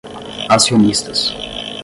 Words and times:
acionistas 0.49 1.29